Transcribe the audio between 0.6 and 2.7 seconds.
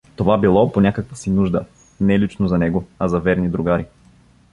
по някаква си нужда, не лично за